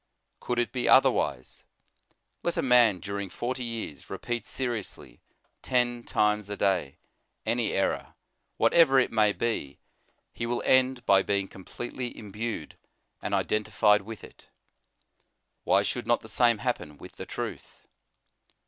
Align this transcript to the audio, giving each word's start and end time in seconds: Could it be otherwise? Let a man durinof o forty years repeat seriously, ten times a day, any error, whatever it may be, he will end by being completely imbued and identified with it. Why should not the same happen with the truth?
Could 0.39 0.57
it 0.57 0.71
be 0.71 0.89
otherwise? 0.89 1.63
Let 2.41 2.57
a 2.57 2.63
man 2.63 2.99
durinof 3.01 3.27
o 3.27 3.29
forty 3.29 3.63
years 3.63 4.09
repeat 4.09 4.45
seriously, 4.47 5.21
ten 5.61 6.01
times 6.05 6.49
a 6.49 6.57
day, 6.57 6.97
any 7.45 7.73
error, 7.73 8.15
whatever 8.57 8.99
it 8.99 9.11
may 9.11 9.31
be, 9.31 9.77
he 10.33 10.47
will 10.47 10.63
end 10.65 11.05
by 11.05 11.21
being 11.21 11.47
completely 11.47 12.17
imbued 12.17 12.79
and 13.21 13.35
identified 13.35 14.01
with 14.01 14.23
it. 14.23 14.47
Why 15.65 15.83
should 15.83 16.07
not 16.07 16.21
the 16.21 16.27
same 16.27 16.57
happen 16.57 16.97
with 16.97 17.17
the 17.17 17.27
truth? 17.27 17.85